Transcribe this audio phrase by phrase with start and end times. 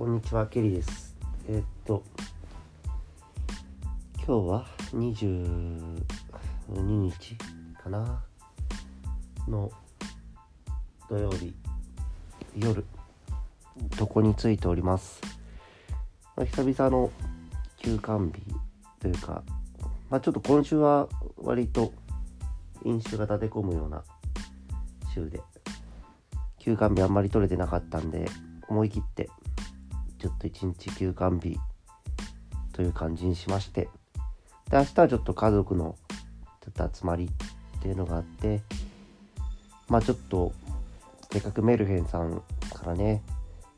[0.00, 1.14] こんにちは、ケリーです。
[1.46, 2.02] えーっと、
[4.16, 4.64] 今日は
[4.94, 6.00] 22
[6.66, 7.36] 日
[7.84, 8.24] かな？
[9.46, 9.70] の
[11.10, 11.52] 土曜日
[12.56, 12.82] 夜、
[14.00, 15.20] 床についております。
[16.34, 17.10] まあ、久々の
[17.76, 18.40] 休館日
[19.00, 19.42] というか、
[20.08, 21.92] まあ、ちょっと今週は割と
[22.86, 24.02] 飲酒が立て込むような
[25.12, 25.42] 週で、
[26.58, 28.30] 休館日あんまり取れてなかったんで、
[28.66, 29.09] 思い切って
[30.20, 31.58] ちょっと一日休館日
[32.72, 33.88] という感じにしまして
[34.70, 35.96] で明日はちょっと家族の
[36.60, 37.30] ちょっと集まり
[37.78, 38.60] っていうのがあって
[39.88, 40.52] まあちょっと
[41.32, 42.42] せっかくメルヘンさん
[42.74, 43.22] からね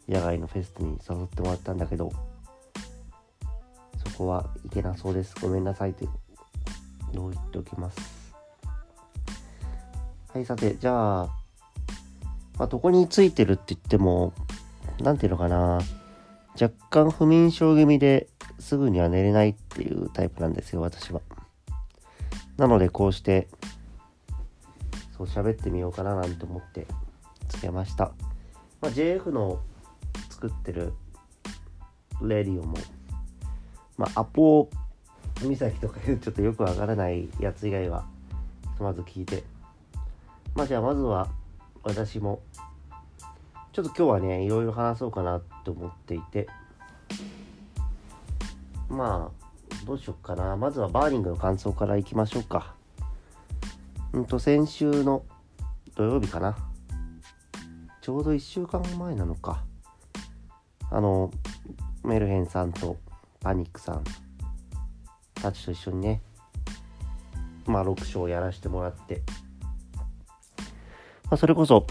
[0.09, 2.13] 野外のフェスに誘ってもらったんだけど
[4.05, 5.35] そこは行けなそうです。
[5.41, 6.07] ごめんなさいと
[7.15, 8.35] どう言っておきます。
[10.35, 11.27] はいさてじゃあ
[12.59, 14.33] まあどこについてるって言っても
[15.01, 15.81] なんていうのかな。
[16.61, 21.21] 若干不眠症気味ですぐには寝れないっていうタイプなんですよ、私は。
[22.57, 23.49] なのでこうして、
[25.17, 26.87] そう喋ってみようかななんて思って
[27.49, 28.13] つけました。
[28.81, 29.61] まあ、JF の
[30.31, 30.93] 作ってる
[32.21, 32.77] レディオも、
[33.97, 34.69] まあ、アポ
[35.41, 38.05] 岬とかいう ちょっとよくわからないやつ以外は、
[38.79, 39.45] まず聞いて。
[40.55, 41.29] まあじゃあまずは
[41.83, 42.43] 私も
[43.73, 46.47] ちょっと今日はね、いろいろ話そうかなと思っていて、
[48.91, 50.59] まあ、どうしよっかな。
[50.59, 52.75] まずはバーニングの感想からいきましょうか。
[54.13, 55.25] うんと、先週の
[55.95, 56.55] 土曜日かな。
[58.03, 59.65] ちょうど1週間前なのか。
[60.91, 61.31] あの、
[62.05, 62.99] メルヘンさんと
[63.41, 64.05] パニックさん
[65.33, 66.21] たちと一緒にね、
[67.65, 69.23] まあ、6章やらせてもらって、
[71.25, 71.87] まあ、それこそ、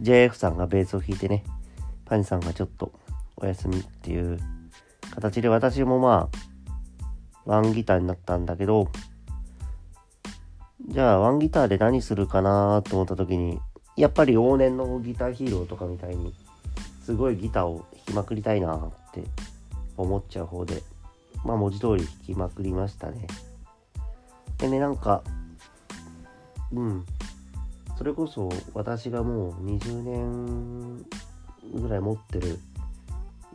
[0.00, 1.44] JF さんがベースを弾いてね、
[2.04, 2.92] パニさんがちょっと
[3.36, 4.38] お休みっていう
[5.14, 6.38] 形で私もまあ、
[7.44, 8.88] ワンギターになったんだけど、
[10.88, 13.60] じゃあワンギターで何するかなと思った時に、
[13.96, 16.34] やっぱり往年のギターヒーローとかみたいに、
[17.02, 19.22] すごいギターを弾きまくりたいなって
[19.96, 20.82] 思っちゃう方で、
[21.44, 23.26] まあ文字通り弾きまくりましたね。
[24.58, 25.22] でね、なんか、
[26.72, 27.06] うん、
[27.96, 30.96] それこそ私がもう20年
[31.80, 32.58] ぐらい持ってる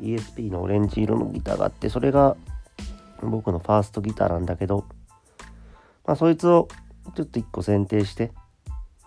[0.01, 2.37] ESP のオレンジ色のギターがあってそれが
[3.21, 4.85] 僕のファーストギターなんだけど
[6.05, 6.67] まあそいつを
[7.15, 8.31] ちょっと1個選定して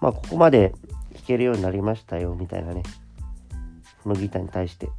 [0.00, 0.74] まあここまで
[1.14, 2.82] 弾けるようになりましたよみたいなね
[4.02, 4.90] そのギターに対して。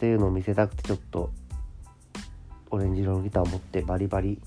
[0.00, 1.30] ていうのを見せたくてちょっと
[2.70, 4.40] オレンジ色のギターを持ってバリバリ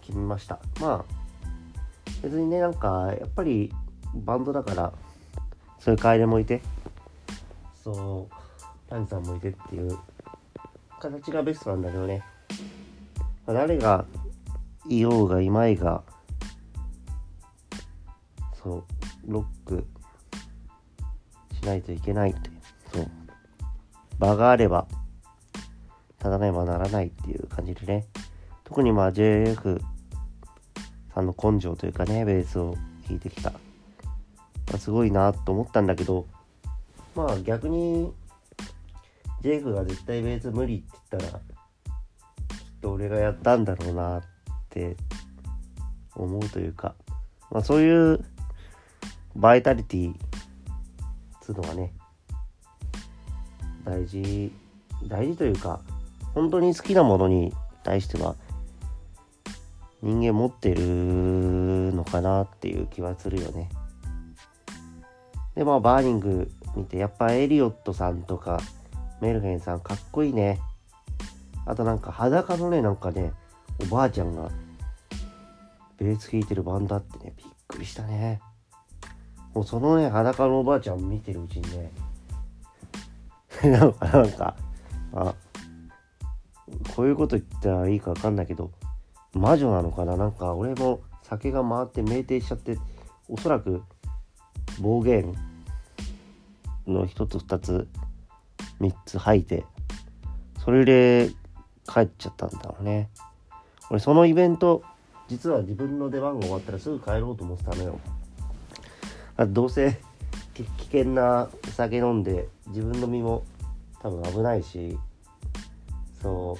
[0.00, 0.60] 決めました。
[0.80, 1.19] まあ
[2.22, 3.72] 別にねなんかやっぱり
[4.14, 4.92] バンドだから
[5.78, 6.60] そういう楓もいて
[7.82, 8.34] そう
[8.88, 9.98] パンさんもいてっていう
[10.98, 12.22] 形がベストなんだけどね、
[13.46, 14.04] ま誰が
[14.88, 16.02] いようがいまいが
[18.62, 18.84] そ
[19.28, 19.86] うロック
[21.54, 22.50] しないといけないって
[22.92, 23.10] そう
[24.18, 24.86] 場があれば
[26.18, 28.06] 立たねばならないっていう感じでね。
[28.64, 29.80] 特にまあ JF
[31.14, 32.76] さんの根性というかねベースを
[33.08, 33.58] 弾いてきた、ま
[34.74, 36.26] あすごいなと思ったんだけど
[37.14, 38.12] まあ逆に
[39.42, 41.40] ジェイクが絶対ベース無理って言ったらきっ
[42.80, 44.22] と俺がやったんだろうなっ
[44.68, 44.96] て
[46.14, 46.94] 思うというか、
[47.50, 48.24] まあ、そういう
[49.34, 50.14] バイタリティ
[51.40, 51.92] つうのはね
[53.84, 54.52] 大事
[55.06, 55.80] 大事というか
[56.34, 58.36] 本当に好きなものに対しては
[60.02, 60.82] 人間持ってる
[61.94, 63.68] のかなっていう気はするよね。
[65.54, 68.60] でまあバーニング見てやっぱエリオットさんとか
[69.20, 70.60] メルヘンさんかっこいいね。
[71.66, 73.32] あとなんか裸のねなんかね
[73.82, 74.50] おばあちゃんが
[75.98, 78.40] ベース弾いてるバンドあってねびっくりしたね。
[79.52, 81.92] もうそのね裸のおばあちゃん見てるうちにね
[83.70, 84.56] なんかなんか
[85.12, 85.34] あ
[86.96, 88.70] こういうこと言ったらいいかわかんないけど
[89.32, 90.16] 魔女なのかな？
[90.16, 92.78] なんか俺も酒が回って酩酊しちゃって
[93.28, 93.82] おそらく
[94.80, 95.34] 暴言
[96.86, 97.88] の一つ二つ
[98.80, 99.64] 三つ吐いて
[100.64, 101.30] それで
[101.86, 103.08] 帰っちゃったんだろうね。
[103.90, 104.82] 俺そのイベント
[105.28, 108.00] 実は自分の出番が終わったらすぐ帰ろうと思ってたのよ。
[109.48, 110.00] どうせ
[110.54, 113.44] 危険な酒飲んで自分の身も
[114.02, 114.98] 多分危ないし
[116.20, 116.58] そ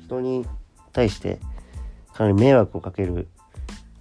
[0.00, 0.46] う人に
[0.92, 1.38] 対して
[2.14, 3.28] かなり迷惑をかける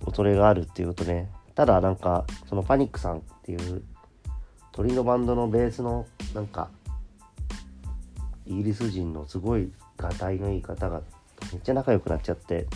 [0.04, 3.84] 恐れがあるっていうことねただなんかそのパニックさんっていう
[4.72, 6.69] 鳥のバンドのベースのなんか
[8.46, 11.02] イギリス人のすごいがたいのいい方が
[11.52, 12.68] めっちゃ仲良くなっちゃって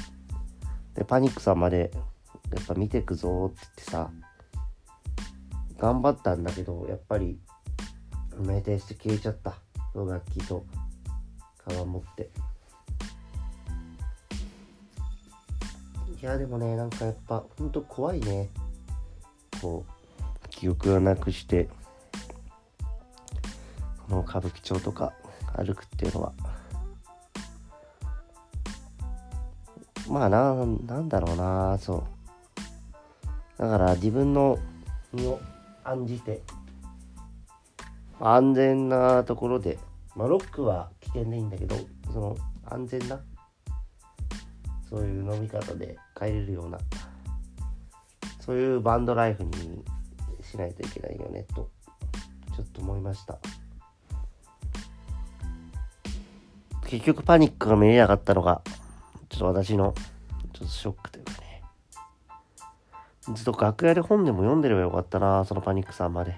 [0.94, 1.92] でパニックさんまで
[2.54, 4.12] やっぱ見てくぞって言ってさ
[5.78, 7.40] 頑張ったんだけどやっぱり
[8.38, 9.56] 酩酊して消えちゃった。
[9.96, 10.66] の楽器と
[11.66, 12.30] カバン持って。
[16.26, 18.50] やでもねなんかやっぱほんと怖いね。
[19.62, 21.70] こう記憶をなくして
[24.08, 25.14] この歌舞伎町とか
[25.56, 26.34] 歩くっていうのは。
[30.10, 32.04] まあななんだろうなそ
[33.58, 33.62] う。
[33.62, 34.58] だから自分の
[35.14, 35.40] 身を
[35.84, 36.42] 案じて
[38.20, 39.78] 安全なところで
[40.16, 41.76] まあロックは危険でいいんだけど
[42.12, 43.22] その安全な
[44.90, 46.78] そういう飲み方で帰れるような
[48.40, 49.52] そういうバンドライフに
[50.44, 51.70] しないといけないよねと
[52.56, 53.38] ちょっと思いました。
[56.88, 58.62] 結局パニックが見れなかったのが
[59.30, 59.94] ちょっと私の
[60.54, 61.64] ちょっとショックというかね。
[63.34, 66.36] ずっと楽屋で本でも読んでればよかったなそのパニックさんまで。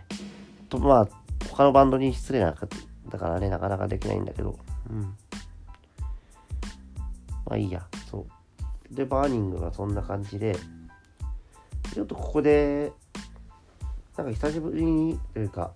[0.69, 1.07] とまあ
[1.51, 2.55] 他のバンドに失礼な
[3.09, 4.57] だからねなかなかできないんだけど。
[4.89, 5.01] うん。
[7.45, 8.36] まあいいやそう。
[8.91, 10.55] でバーニングがそんな感じで
[11.93, 12.91] ちょっとここで
[14.15, 15.71] なんか久しぶりにというか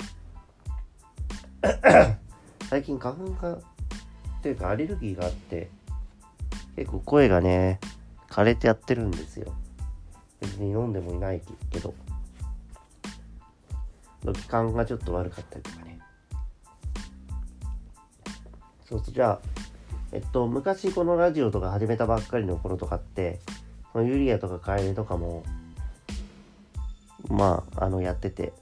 [2.70, 3.58] 最近花粉が
[4.42, 5.70] というかアレルギーがあって
[6.76, 7.80] 結構声がね
[8.30, 9.54] 枯れてやってるんですよ。
[10.40, 11.94] 別に飲んでもいないけど
[14.34, 16.00] 気管がちょっと悪かったりとかね。
[18.86, 19.42] そうそうじゃあ
[20.12, 23.40] えっと昔このラジオとか始めたばっかりの頃とかって
[23.96, 25.44] ユリアとかカエルとかも
[27.30, 28.54] まああのやってて。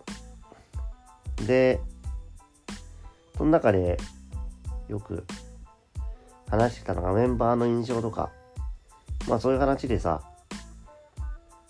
[1.46, 1.80] で
[3.38, 3.98] その中で
[4.90, 5.26] よく
[6.50, 8.32] 話してたのがメンバーの印象とか。
[9.28, 10.22] まあそういう話でさ、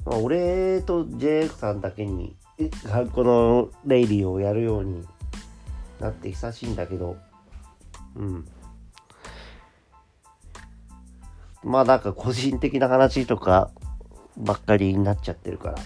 [0.06, 2.36] まあ、俺と JF さんだけに
[3.14, 5.06] このレイリーをやるように
[6.00, 7.18] なって久しいんだけど
[8.16, 8.46] うん。
[11.64, 13.72] まあなんか個人的な話とか
[14.38, 15.78] ばっかりになっちゃってるから。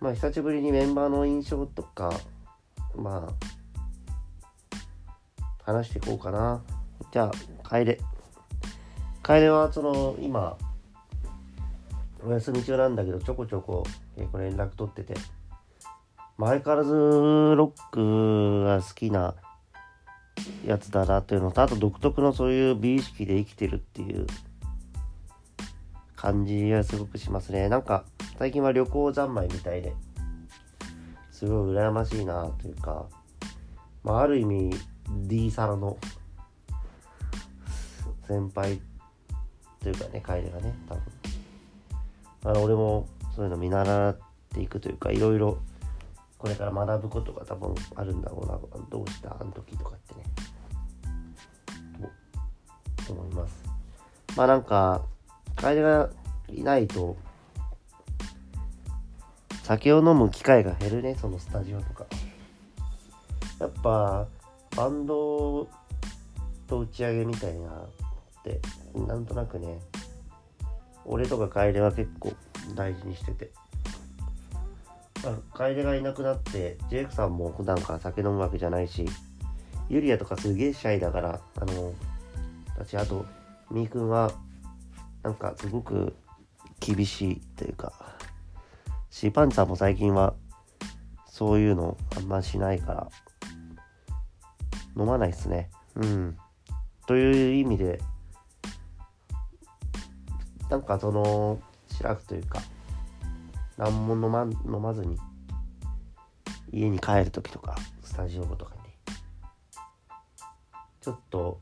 [0.00, 2.12] まあ久しぶりにメンバーの印象とか
[2.96, 3.32] まあ
[5.64, 6.62] 話していこうかな。
[7.12, 7.32] じゃあ
[7.62, 7.98] 楓
[9.22, 10.56] 楓はその今
[12.24, 13.84] お休み中なんだけどちょこちょこ
[14.16, 15.14] 結構連絡取ってて。
[16.38, 19.34] 相変わらずロックが好きな
[20.66, 24.26] やつだなっていうのとあと独特のそういう美意識で生きてるっていう
[26.16, 27.68] 感じがすごくしますね。
[27.68, 28.04] なんか
[28.38, 29.94] 最近は旅行三昧みたいで
[31.30, 33.06] すごい羨ましいなというか、
[34.04, 34.70] まあ、ある意味
[35.26, 35.98] D サロの
[38.28, 38.80] 先輩
[39.80, 41.02] というかね楓がね多分。
[42.44, 44.18] あの俺もそういうの見習っ
[44.54, 45.58] ていくというかいろいろ
[46.42, 48.58] これから学ぶことが多分あるんだろうな
[48.90, 50.24] どうしたあの時とかってね。
[53.06, 53.62] と思います。
[54.36, 55.02] まあなんか
[55.54, 56.10] 楓が
[56.48, 57.16] いないと
[59.62, 62.06] 酒を飲む機会が減るねそのスタジオとか。
[63.60, 64.26] やっぱ
[64.76, 65.68] バンド
[66.66, 67.82] と打ち上げみたいなっ
[68.42, 68.60] て
[68.96, 69.78] なんとなくね
[71.04, 72.32] 俺とか楓は結構
[72.74, 73.52] 大事にしてて。
[75.52, 79.06] 楓がいなくなってジェイクさんも普段から酒飲むわけじゃないし
[79.88, 81.92] ユリアとかすげえシャイだからあの
[82.76, 83.24] 私あと
[83.70, 84.32] みーくんは
[85.22, 86.14] なんかすごく
[86.80, 87.92] 厳しいというか
[89.10, 90.34] シーパンチさんも最近は
[91.26, 93.08] そういうのあんましないから
[94.96, 95.70] 飲まないっすね。
[95.94, 96.36] うん。
[97.06, 98.00] という意味で
[100.68, 102.60] なんかその白くというか
[103.76, 105.18] 何も飲ま飲まずに
[106.72, 108.82] 家に帰る時とかスタジオとかに。
[111.02, 111.60] ちょっと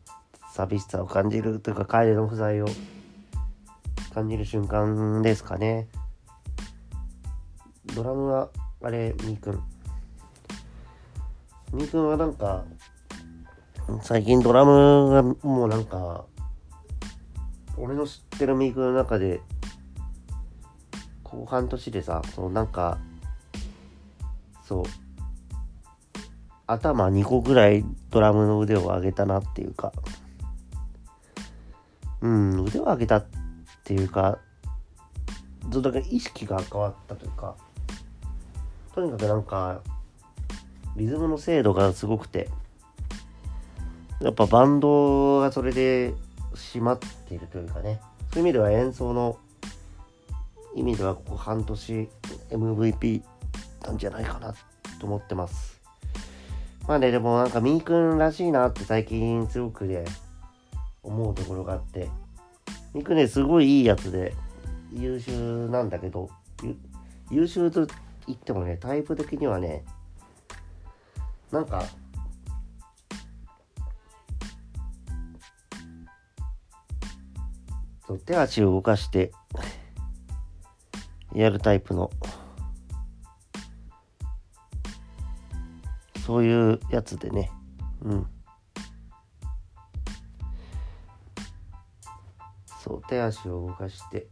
[0.53, 2.67] 寂しさを感じるというか帰りの不在を
[4.13, 5.89] 感じる瞬間ですかね。
[7.95, 8.51] ドラムは
[8.83, 9.63] あれみーくん。
[11.73, 12.65] みーくんはなんか
[14.03, 16.27] 最近ドラムがもうなんか
[17.79, 19.41] 俺の知ってるみーくんの中で
[21.31, 22.99] 後半年でさそのなんか
[24.65, 24.85] そう
[26.67, 29.93] 頭2個ぐらいドラムの腕を上げたなっていうか
[32.21, 33.27] うん腕を上げたっ
[33.85, 34.39] ていうか
[35.69, 37.57] だから意識が変わったというか
[38.95, 39.81] とにかくなんか
[40.97, 42.49] リズムの精度がすごくて、
[44.21, 46.13] やっぱバンドがそれで
[46.55, 48.01] 締まっているというかね、
[48.33, 49.39] そういう意味では演奏の
[50.75, 52.09] 意味ではここ半年
[52.51, 53.23] MVP
[53.87, 54.55] なんじゃないかな
[55.01, 55.81] と思ってます。
[56.87, 60.05] まあね、でもなんかみーくんらしいなって最近すごくね、
[61.03, 62.09] 思うところがあって、
[62.95, 64.35] みーくんね、すごいいいやつで
[64.93, 66.31] 優秀なんだけど、
[67.31, 67.87] 優秀と
[68.27, 69.85] 言ってもね、タイプ的にはね、
[71.51, 71.85] なんか、
[78.07, 79.31] そう手足を動かして
[81.35, 82.11] やるタイプの。
[86.27, 87.51] そういうやつでね。
[88.03, 88.27] うん。
[92.83, 94.29] そう手足を動かして。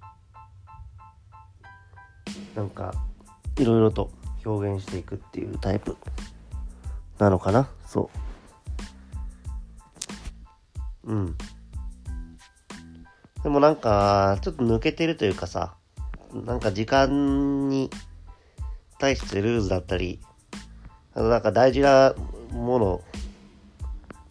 [2.55, 2.93] なんか
[3.59, 4.11] いろいろと
[4.45, 5.97] 表現していくっていうタイプ。
[7.19, 7.69] なのかな？
[7.87, 8.11] そ
[11.05, 11.13] う。
[11.13, 11.37] うん。
[13.43, 15.78] でもなんかちょっと抜けてるというかさ。
[16.33, 17.91] なんか時間に
[18.99, 20.21] 対してルーズだったり
[21.15, 22.15] あのなんか大事な
[22.53, 23.03] もの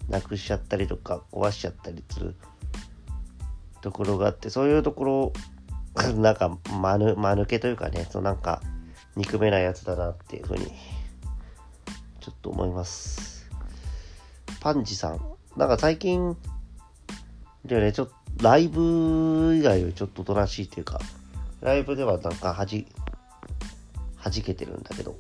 [0.10, 2.36] なくしちゃったりとか壊しちゃったりする
[3.82, 5.34] ところがあってそういうところ
[6.16, 8.62] なんか間ぬ間抜けというかねそうなんか
[9.16, 10.72] 憎めないやつだなっていうふうに
[12.20, 13.50] ちょっと思います。
[14.60, 15.22] パンチさん。
[15.56, 16.38] なんか最近
[17.66, 18.13] でねちょっと
[18.44, 21.00] ライブ以外よりちょっとおとなしいというか
[21.62, 22.88] ライブではなんかはじ
[24.16, 25.16] はじけてるんだけど。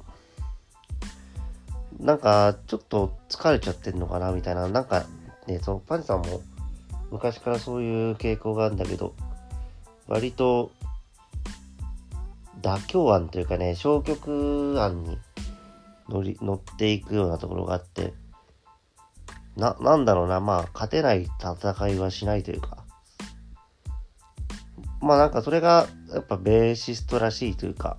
[1.99, 4.67] なんかちょっと疲れちゃってんのかなみたいな。
[4.67, 5.05] なんか
[5.47, 6.41] ねそのパンさんも
[7.11, 9.15] 昔からそういう傾向があるんだけど
[10.07, 10.71] 割と
[12.61, 15.17] 妥協案というかね、消極案に
[16.09, 18.13] 乗り、乗っていくようなところがあって、
[19.55, 22.83] な、なんだろうな、まあ、勝てない戦いはしないというか、
[25.01, 27.97] まあなんかそれが、やっぱベーシストらしいというか、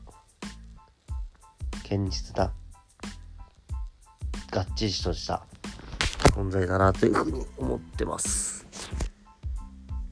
[1.89, 2.53] 堅実な、
[4.51, 5.45] がっちりとした
[6.35, 8.67] 存在だなというふうに思ってます。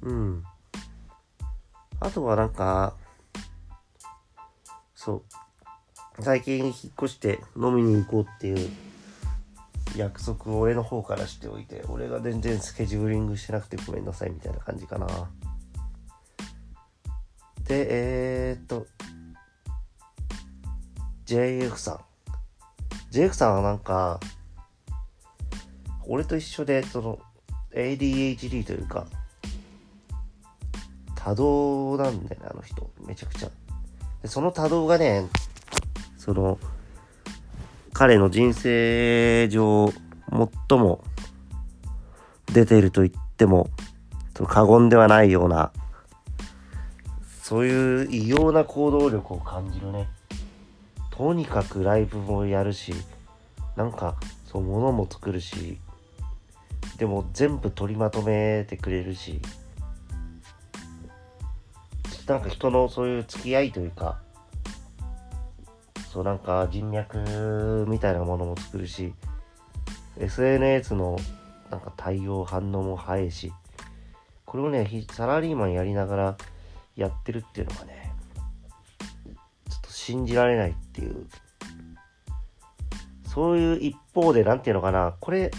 [0.03, 0.45] うん。
[2.01, 2.95] あとはなんか、
[4.95, 5.25] そ
[6.19, 6.23] う。
[6.23, 8.71] 最近引っ越して飲みに行こうっていう
[9.97, 15.07] 約束を俺の方からしておいて、俺が全然スケジューリングしてなくてごめんなさいみたいな感じかな。
[17.69, 18.87] で、えー、っと、
[21.27, 22.01] JF さん。
[23.13, 24.21] JF さんはなんか、
[26.07, 27.19] 俺と一緒で、その、
[27.73, 29.07] ADHD というか、
[31.15, 32.89] 多動なんだよね、あの人。
[33.05, 33.51] めちゃくちゃ。
[34.23, 35.27] でその多動がね、
[36.17, 36.61] その、
[37.93, 39.93] 彼の人生上、
[40.69, 41.03] 最も
[42.53, 43.69] 出ていると言っても、
[44.47, 45.73] 過言ではないような、
[47.49, 50.09] そういう異様な行動力を感じるね。
[51.13, 52.93] とにかくライブもやるし、
[53.77, 55.79] なんか、そう、物も作るし、
[56.99, 59.41] でも全部取りまとめてくれるし、
[62.27, 64.19] なんか人のそういう付き合いというか、
[66.11, 69.15] そうなんか人脈みたいなものも作るし、
[70.19, 71.17] SNS の
[71.71, 73.53] なんか対応反応も早いし、
[74.45, 76.37] これをね、サラリーマンやりながら
[76.97, 78.15] やってるっていうのがね、
[79.69, 81.27] ちょっと信じられないっていう。
[83.25, 85.51] そういう一方で、なんていうのかな、これ、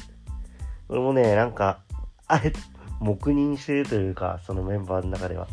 [0.90, 1.80] 俺もね、なんか、
[2.28, 2.52] あれ、
[3.00, 5.48] 黙認してるというか、そのメンバーの中では。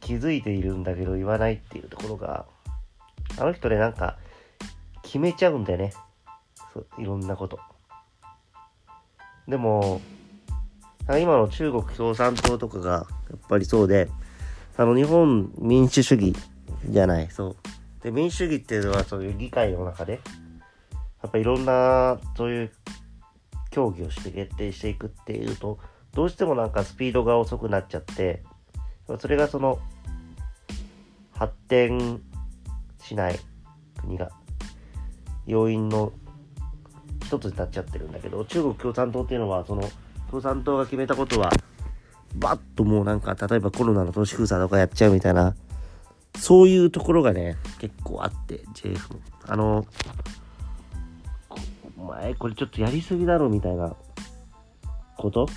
[0.00, 2.46] 気づいているんだけど言わないっていうところが、
[3.38, 4.16] あの人ね、なんか、
[5.02, 5.92] 決めちゃうんだよね。
[6.72, 7.58] そう、いろんなこと。
[9.48, 10.00] でも、
[11.08, 14.08] 今の中国共産党とかが、やっぱりそうで、
[14.80, 16.34] あの、日本民主主義
[16.88, 17.56] じゃない、そう。
[18.02, 20.22] で、民主主義っていうのはそういう議会の中で、
[21.22, 22.70] やっぱいろんな、そういう
[23.70, 25.78] 協議をして決定していくっていうと、
[26.14, 28.42] どうしてもなんかスピードが遅くなっちゃって、
[29.18, 29.78] それがその
[31.32, 32.22] 発展
[33.02, 33.38] しない
[34.00, 34.30] 国が
[35.46, 36.10] 要因の
[37.26, 39.82] 一つになっちゃってるんだけど中国共産党っていうのはその
[40.30, 41.50] 共産党が決めたことは
[42.36, 45.54] バッともうなんか例えばコロナの都市封鎖とかやっちゃうみたいな
[46.36, 48.98] そういうところがね結構あって JF
[49.48, 49.84] あの
[51.98, 53.94] お前これちょっとやりすぎだろみたいな
[55.16, 55.48] こと？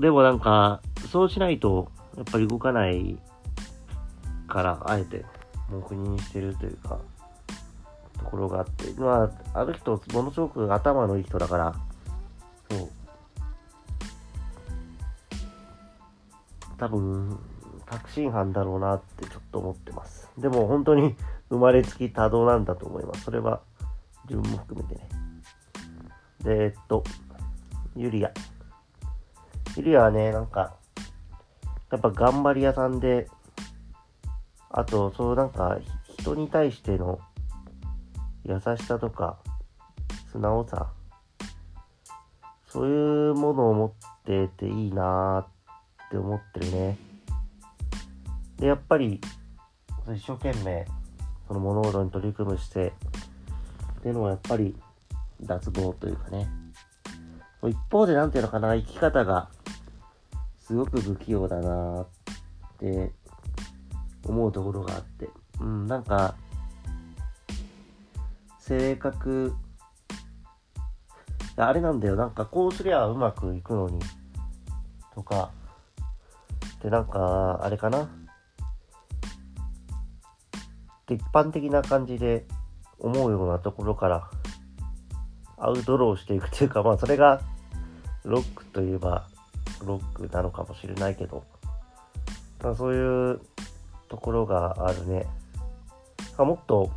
[0.00, 3.18] でもなんかそうしないとやっぱり動かない
[4.46, 5.24] からあえて
[5.70, 6.98] 黙認してるというか
[8.18, 8.98] ところがあって。
[9.00, 11.74] まあある人ものすごく頭のいい人だから
[16.78, 17.38] 多分
[17.86, 20.30] 確信犯だろうなってちょっと思ってます。
[20.38, 21.16] でも本当に
[21.50, 23.24] 生まれつき多動なんだと思います。
[23.24, 23.60] それは
[24.28, 25.08] 自分も含めてね。
[26.44, 27.02] でえっと
[27.96, 28.30] ユリア。
[29.76, 30.76] ユリアはねなんか
[31.90, 33.28] やっぱ頑張り屋さんで
[34.70, 35.78] あとそうなんか
[36.18, 37.18] 人に対しての
[38.44, 39.38] 優しさとか
[40.30, 40.92] 素直さ。
[42.70, 43.92] そういうものを持っ
[44.24, 45.57] てていいなーって
[46.08, 46.98] って思ってるね。
[48.56, 49.20] でやっぱり
[50.14, 50.86] 一生懸命
[51.46, 52.92] その物事に取り組む姿勢
[53.98, 54.74] っていうのはやっぱり
[55.42, 56.48] 脱帽というかね。
[57.64, 59.50] 一方で何ていうのかな生き方が
[60.60, 62.06] すごく不器用だなっ
[62.78, 63.12] て
[64.24, 65.28] 思うところがあって。
[65.60, 66.36] うんなんか
[68.60, 69.54] 性格
[71.56, 72.16] あれなんだよ。
[72.16, 73.98] なんかこうすりゃうまくいくのに
[75.14, 75.50] とか
[76.82, 78.08] でなんかあれかな？
[81.10, 82.46] 一般的な感じで
[82.98, 84.30] 思うようなところから
[85.56, 87.40] アウトローしていくというかまあそれが
[88.24, 89.26] ロックといえば
[89.84, 91.44] ロックなのかもしれないけど
[92.62, 93.40] まあそういう
[94.08, 95.26] ところがあるね。
[96.36, 96.90] あもっと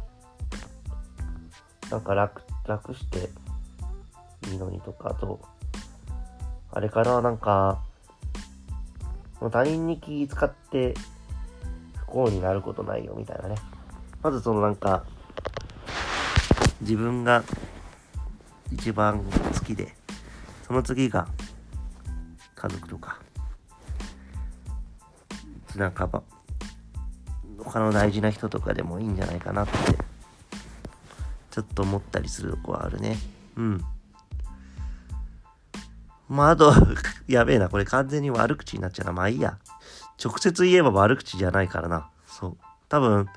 [1.90, 3.30] なんか楽楽して
[4.52, 5.40] いいのにとかあと
[6.72, 7.22] あれかな？
[7.22, 7.82] なんか
[9.50, 10.94] 他人に気使って
[11.98, 13.56] 不幸になることないよみたいなね
[14.24, 15.04] まずそのなんか、
[16.82, 17.44] 自分が
[18.72, 19.96] 一番好きで、
[20.68, 21.28] その次が
[22.54, 23.20] 家族とか、
[25.76, 26.22] なんかば、
[27.58, 29.74] 他の大事な人とかでもいいんじゃないかなって、
[31.50, 33.18] ちょっと思ったりするとこはあるね。
[33.58, 33.84] うん。
[36.32, 36.74] まあ、あ と
[37.28, 39.12] やべえな、これ完全に悪口になっちゃうな。
[39.12, 39.58] まあいいや。
[40.24, 42.10] 直接言えば悪口じゃないからな。
[42.26, 42.58] そう。
[42.88, 43.28] 多分、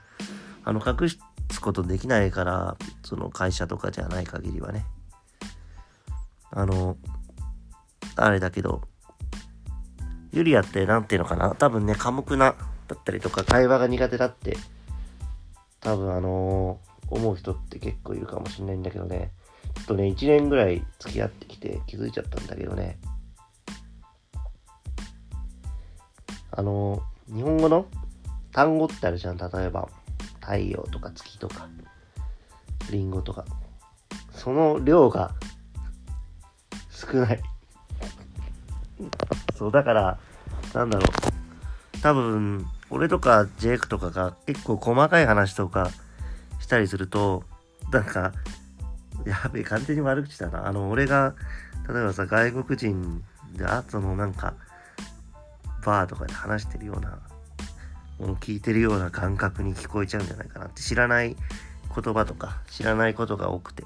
[0.64, 4.86] あの、隠すことできないから、その会社とかじゃない限りはね。
[6.52, 6.96] あの、
[8.14, 8.82] あれだけど、
[10.30, 11.50] ユリアって何ていうのかな？
[11.56, 12.54] 多分ね、寡黙な、
[12.86, 14.56] だったりとか、会話が苦手だって、
[15.80, 19.32] 多分あのー、思う人って結構いるかもしれないんだけどね。
[19.86, 22.98] とね、1年ぐらい付き合ってきて気づいちゃったんだけどね。
[26.50, 27.86] あの、日本語の
[28.52, 29.36] 単語ってあるじゃん。
[29.36, 29.88] 例えば、
[30.40, 31.68] 太陽とか月とか、
[32.90, 33.44] リンゴとか、
[34.32, 35.34] その量が
[36.90, 37.42] 少ない。
[39.56, 40.18] そう、だから、
[40.72, 42.00] なんだろう。
[42.00, 45.90] 多分、俺とかジェイクとかが結構細かい話とか
[46.60, 47.42] したりすると、
[47.90, 48.32] なんか、
[49.24, 50.66] やべえ、完全に悪口だな。
[50.66, 51.34] あの、俺が、
[51.88, 53.22] 例えばさ、外国人
[53.56, 54.54] で、あそのなんか、
[55.84, 57.18] バーとかで話してるような
[58.18, 61.36] もう聞いてるような感覚に聞こえちゃうんじゃないかなって知らない
[61.94, 63.84] 言葉とか知らないことが多くて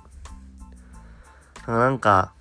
[1.66, 2.32] なんか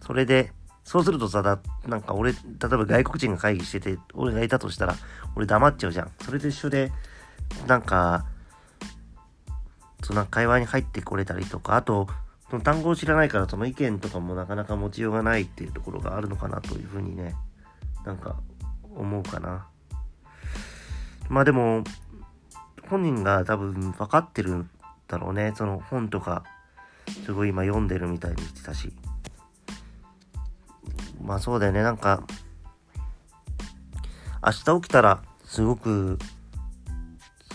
[0.00, 0.52] それで
[0.84, 4.96] そうするとさだなんか俺例えば外国人が会議してて俺がいたとしたら
[5.36, 6.90] 俺黙っちゃうじゃんそれと一緒で
[7.66, 8.24] なんか
[10.02, 12.08] その会話に入ってこれたりとかあと
[12.50, 17.34] その単語を知らないからその意見とかもなかなか持ちようがないっていうところがあるのかなというふうにね
[18.04, 18.36] なんか
[18.94, 19.66] 思うかな。
[21.28, 21.84] まあでも、
[22.88, 24.70] 本人が多分分かってるん
[25.06, 25.52] だろうね。
[25.56, 26.44] その本とか、
[27.24, 28.92] すごい今読んでるみたいに言ってたし。
[31.22, 31.82] まあそうだよね。
[31.82, 32.24] なんか、
[34.44, 36.18] 明日起きたら、すごく、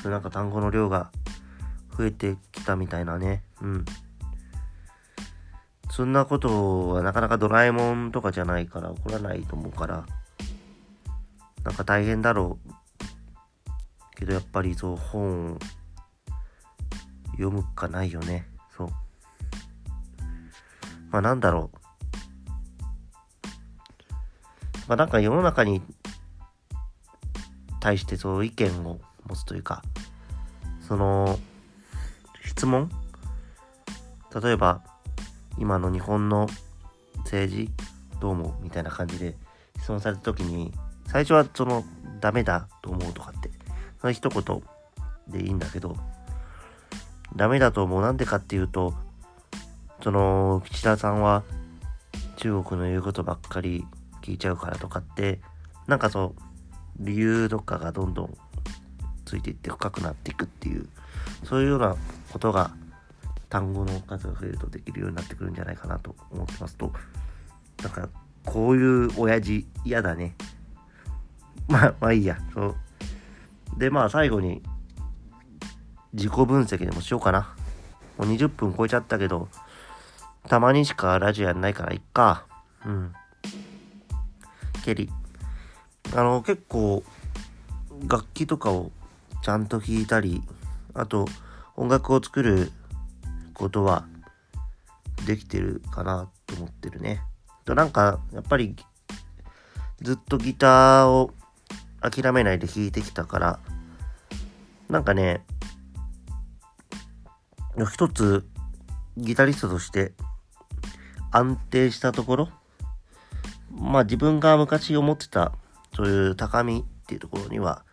[0.01, 1.11] そうなんか単語の量が
[1.97, 3.43] 増えてきたみたいなね。
[3.61, 3.85] うん。
[5.91, 10.05] そんなことはなかなかドラえもんとかじゃないから起こらないと思うから、
[11.63, 12.75] なんか大変だろう
[14.15, 15.59] けどやっぱりそう本
[17.31, 18.87] 読むかないよねそう
[21.11, 21.77] まあなんだろう
[24.87, 25.81] まあなんか世の中に
[27.79, 29.81] 対してそう意見を持つというか
[30.87, 31.39] その
[32.55, 32.89] 質問？
[34.41, 34.81] 例えば
[35.57, 36.47] 今の日本の
[37.19, 37.69] 政治
[38.19, 38.63] どう思う？
[38.63, 39.35] みたいな感じで
[39.79, 40.73] 質問された時に
[41.07, 41.83] 最初はその
[42.19, 43.51] ダメだと思うとかって
[43.99, 44.63] その一言
[45.27, 45.97] でいいんだけど、
[47.35, 48.01] ダメだと思う。
[48.01, 48.93] なんでかっていうと、
[50.03, 51.43] その、岸田さんは
[52.37, 53.85] 中国の言うことばっかり
[54.21, 55.41] 聞いちゃうからとかって、
[55.87, 56.41] なんかそう、
[56.99, 58.37] 理由とかがどんどん
[59.25, 60.87] ついていって深くなっていくっていう、
[61.43, 61.95] そういうような
[62.35, 62.71] ことが
[63.47, 66.91] 単語の数が増えるとできるようになってくるんじゃないかなと思ってますと。
[67.81, 68.09] なんか
[68.43, 70.35] こういう親父嫌だね。
[71.69, 72.37] まあまあいいや。
[72.53, 72.75] そう。
[73.77, 74.61] でまあ最後に
[76.11, 77.55] 自己分析でもしようかな。
[78.17, 79.47] もう20分超えちゃったけど
[80.49, 82.45] たまにしかラジオやんないからいっか。
[82.85, 83.13] うん。
[84.83, 85.09] ケリ
[86.13, 87.01] あの結構
[88.09, 88.91] 楽器とかを
[89.41, 90.43] ちゃんと弾いたり
[90.93, 91.29] あと
[91.77, 92.71] 音楽を作る
[93.53, 94.05] ことは
[95.25, 97.21] できてるかなと思ってるね。
[97.65, 98.75] となんかやっぱり
[100.01, 101.31] ずっとギターを
[101.99, 103.59] 諦めないで弾いてきたから
[104.89, 105.43] なんかね
[107.91, 108.45] 一つ
[109.17, 110.13] ギタリストとして
[111.31, 112.49] 安定したところ
[113.71, 115.51] まあ自分が昔思ってた
[115.95, 117.83] そういう高みっていうところには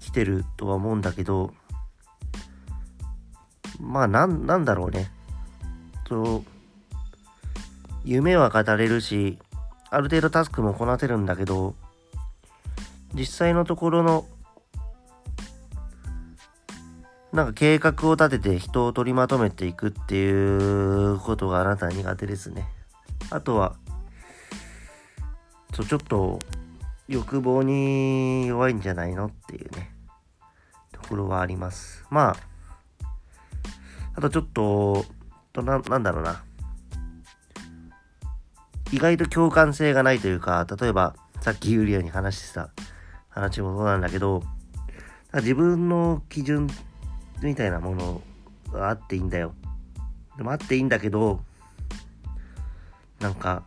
[0.00, 1.52] 来てるとは思うんだけど
[3.82, 5.10] まあなんなんだろうね
[6.08, 6.44] そう
[8.04, 9.38] 夢は語れるし
[9.90, 11.74] ある程度タスクもこなせるんだけど
[13.14, 14.26] 実際のところの
[17.32, 22.68] なんか計画を立てて人を取りまとめていくっていうことがあなた苦手ですね。
[23.30, 23.74] あとは、
[25.72, 26.38] そうちょっと
[27.08, 29.94] 欲望に弱いんじゃないのっていうね、
[30.92, 32.04] ところはあります。
[32.10, 32.51] まあ、
[34.14, 35.04] あとちょっと、
[35.52, 36.44] とななんだろうな。
[38.92, 42.70] 意外と共感性がないというか、例えば、さっきユリアに話してた
[43.30, 44.42] 話もそうなんだけど、
[45.34, 46.68] 自分の基準
[47.42, 48.22] みたいなもの
[48.70, 49.54] があっていいんだよ。
[50.36, 51.40] でもあっていいんだけど、
[53.18, 53.64] なんか、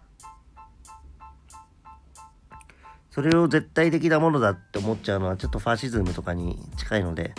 [3.09, 7.33] それを絶対的なものだって思っちゃうのはちょっとファシズムとかに近いので、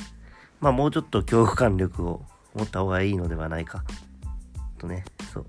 [0.58, 2.24] まあもうちょっと恐怖感力を
[2.56, 3.84] 持った方がいいのではないか。
[4.78, 5.46] とね、そう。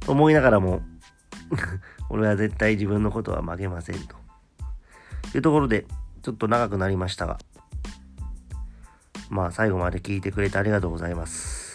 [0.00, 0.80] と思いながらも
[2.08, 4.16] 俺は絶対自分のことは曲げませんと。
[5.34, 5.86] いうところで、
[6.22, 7.38] ちょっと長くなりましたが、
[9.28, 11.67] まあ最後まで聞いてくれてありがとうございます。